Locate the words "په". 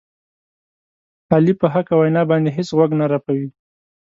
1.61-1.67